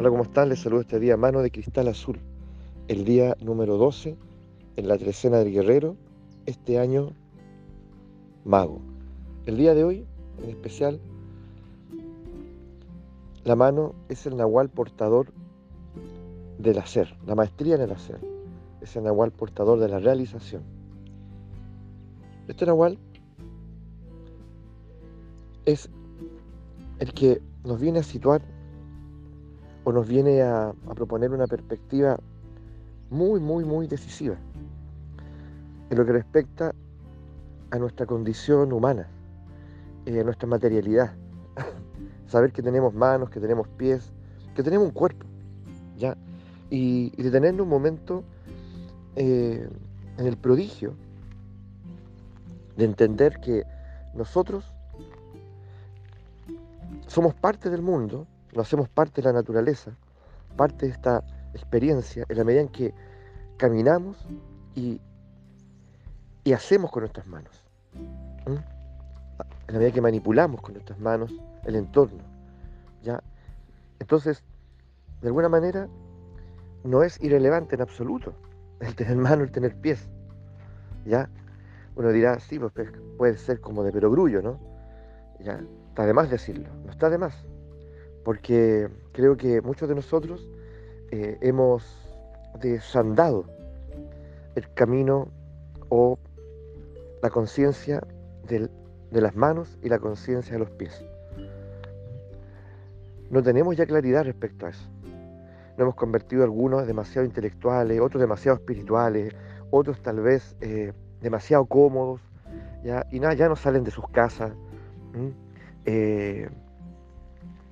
[0.00, 0.48] Hola, ¿cómo están?
[0.48, 2.18] Les saludo este día Mano de Cristal Azul,
[2.88, 4.16] el día número 12
[4.76, 5.94] en la trecena del guerrero,
[6.46, 7.10] este año
[8.46, 8.80] mago.
[9.44, 10.06] El día de hoy,
[10.42, 11.02] en especial,
[13.44, 15.34] la mano es el nahual portador
[16.56, 18.20] del hacer, la maestría en el hacer.
[18.80, 20.62] Es el nahual portador de la realización.
[22.48, 22.98] Este nahual
[25.66, 25.90] es
[27.00, 28.40] el que nos viene a situar
[29.84, 32.18] o nos viene a, proponer una perspectiva
[33.10, 34.36] muy, muy, muy decisiva
[35.90, 36.74] en lo que respecta
[37.70, 39.08] a nuestra condición humana,
[40.06, 41.12] eh, a nuestra materialidad.
[42.26, 44.12] Saber que tenemos manos, que tenemos pies,
[44.54, 45.26] que tenemos un cuerpo,
[45.96, 46.16] ¿ya?
[46.70, 48.22] Y, y detenernos un momento
[49.16, 49.68] eh,
[50.18, 50.94] en el prodigio
[52.76, 53.64] de entender que
[54.14, 54.64] nosotros
[57.06, 59.92] somos parte del mundo, nos hacemos parte de la naturaleza,
[60.56, 61.22] parte de esta
[61.54, 62.94] experiencia, en la medida en que
[63.56, 64.26] caminamos
[64.74, 65.00] y,
[66.44, 67.64] y hacemos con nuestras manos.
[68.46, 71.32] En la medida que manipulamos con nuestras manos
[71.64, 72.22] el entorno.
[73.02, 73.22] ¿ya?
[73.98, 74.42] Entonces,
[75.20, 75.88] de alguna manera,
[76.84, 78.34] no es irrelevante en absoluto
[78.80, 80.08] el tener manos, el tener pies.
[81.04, 81.28] ¿ya?
[81.96, 84.58] Uno dirá, sí, pues, pues puede ser como de perogrullo, ¿no?
[85.40, 85.60] ¿Ya?
[85.88, 87.44] Está de más decirlo, no está de más,
[88.24, 90.48] porque creo que muchos de nosotros
[91.10, 91.84] eh, hemos
[92.60, 93.44] desandado
[94.54, 95.28] el camino
[95.88, 96.18] o
[97.22, 98.06] la conciencia
[98.46, 101.04] de las manos y la conciencia de los pies.
[103.30, 104.88] No tenemos ya claridad respecto a eso.
[105.04, 109.34] Nos hemos convertido algunos demasiado intelectuales, otros demasiado espirituales,
[109.70, 112.20] otros tal vez eh, demasiado cómodos,
[112.82, 113.06] ¿ya?
[113.10, 114.52] y nada, ya no salen de sus casas.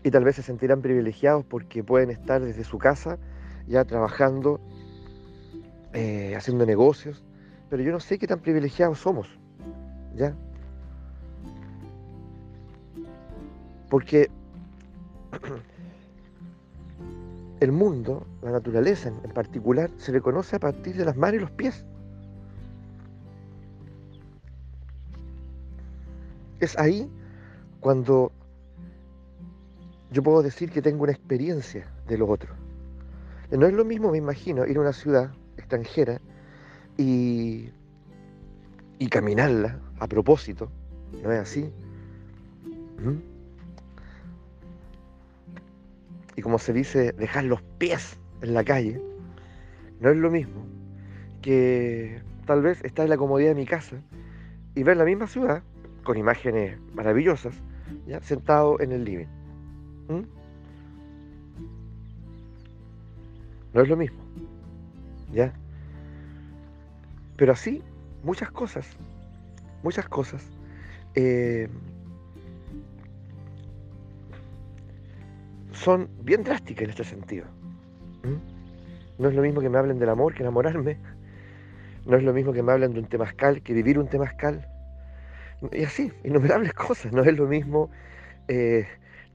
[0.08, 3.18] Y tal vez se sentirán privilegiados porque pueden estar desde su casa
[3.66, 4.58] ya trabajando,
[5.92, 7.22] eh, haciendo negocios,
[7.69, 9.28] pero yo no sé qué tan privilegiados somos,
[10.14, 10.34] ¿ya?
[13.91, 14.30] Porque
[17.60, 21.41] el mundo, la naturaleza en particular, se le conoce a partir de las manos y
[21.41, 21.84] los pies.
[26.60, 27.10] Es ahí
[27.80, 28.32] cuando
[30.10, 32.54] yo puedo decir que tengo una experiencia de lo otro.
[33.50, 36.20] No es lo mismo, me imagino, ir a una ciudad extranjera
[36.96, 37.70] y,
[38.98, 40.70] y caminarla a propósito,
[41.22, 41.72] ¿no es así?
[42.98, 43.18] ¿Mm?
[46.36, 49.00] Y como se dice, dejar los pies en la calle,
[50.00, 50.66] no es lo mismo
[51.42, 53.97] que tal vez estar en la comodidad de mi casa
[54.74, 55.62] y ver la misma ciudad
[56.04, 57.54] con imágenes maravillosas,
[58.06, 58.20] ¿ya?
[58.22, 59.38] sentado en el living.
[60.08, 60.22] ¿Mm?
[63.74, 64.19] No es lo mismo.
[65.32, 65.52] ¿Ya?
[67.36, 67.82] Pero así,
[68.24, 68.88] muchas cosas,
[69.82, 70.42] muchas cosas.
[71.14, 71.68] Eh,
[75.72, 77.47] son bien drásticas en este sentido.
[78.24, 79.22] ¿Mm?
[79.22, 80.98] No es lo mismo que me hablen del amor que enamorarme.
[82.06, 84.66] No es lo mismo que me hablen de un temazcal que vivir un temazcal.
[85.72, 87.12] Y así, innumerables cosas.
[87.12, 87.91] No es lo mismo
[88.48, 88.86] eh,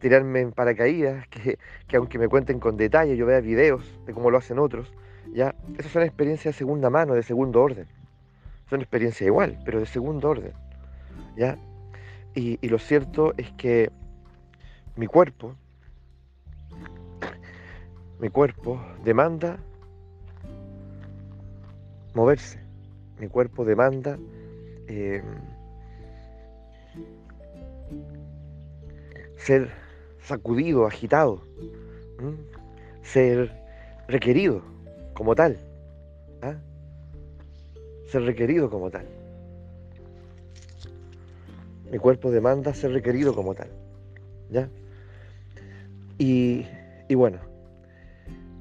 [0.03, 4.29] tirarme en paracaídas que, que, aunque me cuenten con detalle, yo vea videos de cómo
[4.29, 4.93] lo hacen otros.
[5.33, 5.55] ¿ya?
[5.77, 7.87] Esas son experiencias de segunda mano, de segundo orden.
[8.69, 10.51] Son experiencias igual, pero de segundo orden.
[11.37, 11.57] ¿ya?
[12.35, 13.91] Y, y lo cierto es que
[14.97, 15.55] mi cuerpo,
[18.19, 19.57] mi cuerpo demanda
[22.13, 22.59] moverse.
[23.19, 24.17] Mi cuerpo demanda
[24.87, 25.23] eh,
[29.37, 29.82] ser
[30.23, 31.41] sacudido, agitado,
[33.01, 33.51] ser
[34.07, 34.61] requerido
[35.13, 35.57] como tal,
[36.41, 36.55] ¿ah?
[38.07, 39.05] ser requerido como tal.
[41.91, 43.69] Mi cuerpo demanda ser requerido como tal,
[44.49, 44.69] ¿ya?
[46.17, 46.65] Y,
[47.13, 47.37] bueno,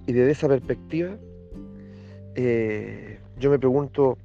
[0.06, 1.16] y desde esa perspectiva,
[2.34, 4.18] eh, yo me pregunto,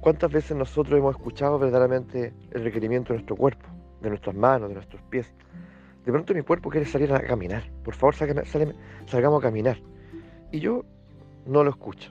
[0.00, 3.71] ¿cuántas veces nosotros hemos escuchado verdaderamente el requerimiento de nuestro cuerpo?
[4.02, 5.32] De nuestras manos, de nuestros pies.
[6.04, 7.70] De pronto mi cuerpo quiere salir a caminar.
[7.84, 9.78] Por favor, salgamos a caminar.
[10.50, 10.84] Y yo
[11.46, 12.10] no lo escucho.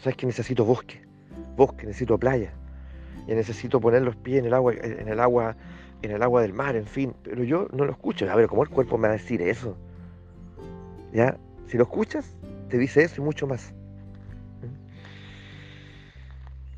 [0.00, 1.00] Sabes que necesito bosque,
[1.56, 2.52] bosque, necesito playa.
[3.26, 5.56] Y necesito poner los pies en el agua, en el agua,
[6.02, 7.14] en el agua del mar, en fin.
[7.22, 8.30] Pero yo no lo escucho.
[8.30, 9.76] A ver, ¿cómo el cuerpo me va a decir eso?
[11.12, 11.38] ¿Ya?
[11.68, 12.36] Si lo escuchas,
[12.68, 13.72] te dice eso y mucho más.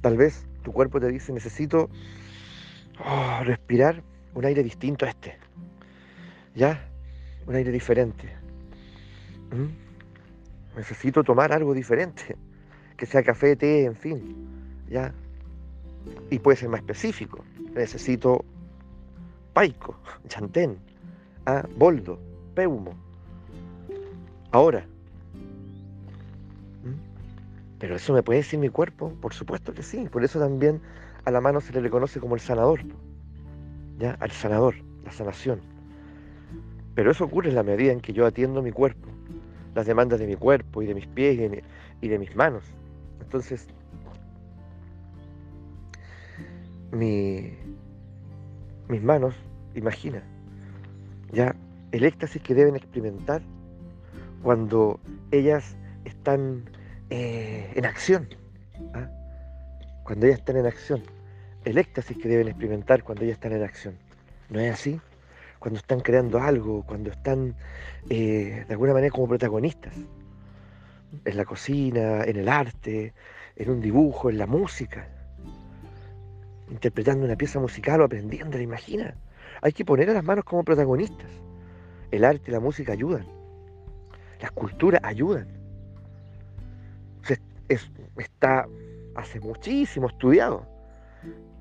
[0.02, 1.90] Tal vez tu cuerpo te dice, necesito
[3.04, 4.02] oh, respirar
[4.36, 5.34] un aire distinto a este.
[6.54, 6.88] ¿Ya?
[7.46, 8.36] Un aire diferente.
[9.50, 10.76] ¿Mm?
[10.76, 12.36] Necesito tomar algo diferente,
[12.98, 14.36] que sea café, té, en fin,
[14.88, 15.12] ¿ya?
[16.30, 17.42] Y puede ser más específico.
[17.74, 18.44] Necesito
[19.54, 19.98] paico,
[20.28, 20.78] chantén,
[21.46, 21.66] ¿ah?
[21.76, 22.20] boldo,
[22.54, 22.94] peumo.
[24.52, 24.84] Ahora.
[26.84, 27.78] ¿Mm?
[27.78, 30.08] Pero eso me puede decir mi cuerpo, por supuesto que sí.
[30.12, 30.82] Por eso también
[31.24, 32.80] a la mano se le reconoce como el sanador.
[33.98, 34.12] ¿Ya?
[34.20, 35.60] Al sanador, la sanación.
[36.94, 39.08] Pero eso ocurre en la medida en que yo atiendo mi cuerpo,
[39.74, 41.38] las demandas de mi cuerpo y de mis pies
[42.00, 42.64] y de, mis manos.
[43.20, 43.68] Entonces,
[46.92, 47.52] mis
[49.02, 49.34] manos,
[49.74, 50.22] imagina,
[51.32, 51.54] ya
[51.92, 53.42] el éxtasis que deben experimentar
[54.42, 54.98] cuando
[55.32, 56.70] ellas están
[57.10, 58.28] eh, en acción.
[58.94, 59.10] ¿ah?
[60.04, 61.02] Cuando ellas están en acción.
[61.66, 63.94] El éxtasis que deben experimentar cuando ellas están en acción.
[64.48, 64.98] ¿No es así?
[65.58, 67.56] cuando están creando algo, cuando están
[68.08, 69.94] eh, de alguna manera como protagonistas,
[71.24, 73.14] en la cocina, en el arte,
[73.56, 75.08] en un dibujo, en la música,
[76.70, 79.16] interpretando una pieza musical o aprendiendo, imagina.
[79.62, 81.30] Hay que poner a las manos como protagonistas.
[82.10, 83.26] El arte y la música ayudan.
[84.40, 85.48] La escultura ayudan.
[88.18, 88.68] está
[89.16, 90.75] hace muchísimo estudiado.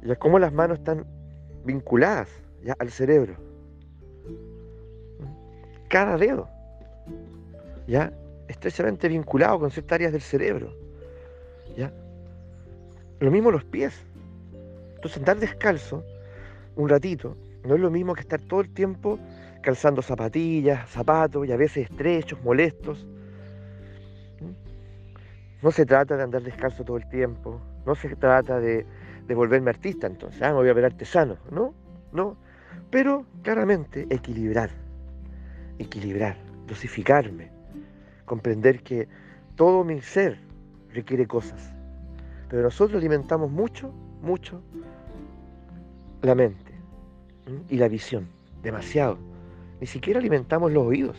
[0.05, 1.05] Ya cómo las manos están
[1.65, 2.29] vinculadas
[2.63, 3.35] ya al cerebro
[5.95, 6.49] cada dedo,
[7.87, 8.11] ¿ya?
[8.47, 10.73] Estrechamente vinculado con ciertas áreas del cerebro,
[11.77, 11.89] ¿ya?
[13.19, 13.93] Lo mismo los pies.
[14.95, 16.03] Entonces andar descalzo
[16.75, 19.17] un ratito no es lo mismo que estar todo el tiempo
[19.61, 23.07] calzando zapatillas, zapatos y a veces estrechos, molestos.
[25.61, 28.85] No se trata de andar descalzo todo el tiempo, no se trata de,
[29.33, 31.73] volverme artista entonces, ah, me voy a ver artesano, no,
[32.11, 32.37] no,
[32.91, 34.69] pero claramente equilibrar
[35.79, 36.37] equilibrar,
[36.67, 37.49] dosificarme,
[38.25, 39.07] comprender que
[39.55, 40.39] todo mi ser
[40.93, 41.71] requiere cosas.
[42.49, 43.91] Pero nosotros alimentamos mucho,
[44.21, 44.61] mucho
[46.21, 46.73] la mente
[47.69, 48.27] y la visión,
[48.63, 49.17] demasiado.
[49.79, 51.17] Ni siquiera alimentamos los oídos.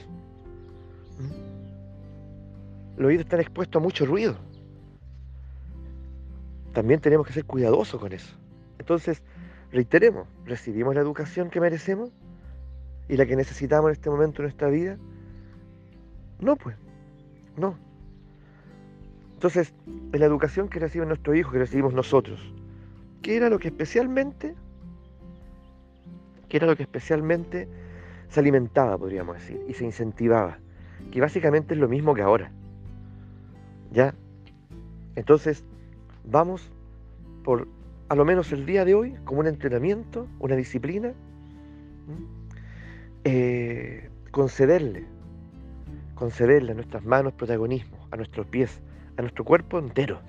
[2.96, 4.36] Los oídos están expuestos a mucho ruido.
[6.76, 8.36] También tenemos que ser cuidadosos con eso.
[8.78, 9.22] Entonces,
[9.72, 12.10] reiteremos, recibimos la educación que merecemos
[13.08, 14.98] y la que necesitamos en este momento de nuestra vida?
[16.38, 16.76] No, pues,
[17.56, 17.78] no.
[19.32, 22.42] Entonces, en la educación que recibe nuestro hijo, que recibimos nosotros,
[23.22, 24.54] ¿qué era lo que especialmente,
[26.50, 27.70] qué era lo que especialmente
[28.28, 30.58] se alimentaba, podríamos decir, y se incentivaba?
[31.10, 32.52] Que básicamente es lo mismo que ahora.
[33.92, 34.14] ¿Ya?
[35.14, 35.64] Entonces,
[36.26, 36.70] vamos
[37.44, 37.68] por,
[38.08, 41.12] a lo menos el día de hoy, como un entrenamiento, una disciplina,
[43.24, 45.04] eh, concederle,
[46.14, 48.80] concederle a nuestras manos protagonismo, a nuestros pies,
[49.16, 50.20] a nuestro cuerpo entero.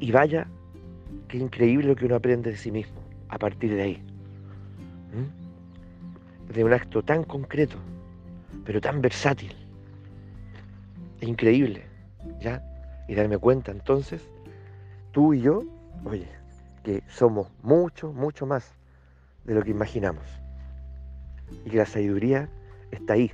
[0.00, 0.48] Y vaya,
[1.28, 4.02] qué increíble lo que uno aprende de sí mismo a partir de ahí.
[6.52, 7.76] De un acto tan concreto,
[8.64, 9.54] pero tan versátil.
[11.20, 11.84] Increíble,
[12.40, 12.62] ¿ya?
[13.08, 14.28] Y darme cuenta entonces,
[15.12, 15.62] tú y yo,
[16.04, 16.28] oye,
[16.82, 18.74] que somos mucho, mucho más
[19.44, 20.24] de lo que imaginamos
[21.64, 22.48] y que la sabiduría
[22.90, 23.30] está ahí,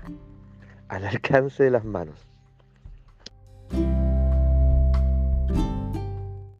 [0.89, 2.27] al alcance de las manos.